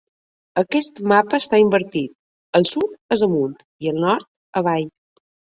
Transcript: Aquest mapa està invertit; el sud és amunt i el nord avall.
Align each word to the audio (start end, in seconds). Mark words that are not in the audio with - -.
Aquest 0.61 1.01
mapa 1.11 1.39
està 1.43 1.59
invertit; 1.65 2.15
el 2.61 2.67
sud 2.71 2.97
és 3.17 3.27
amunt 3.29 3.55
i 3.87 3.93
el 3.95 4.03
nord 4.07 4.29
avall. 4.65 4.93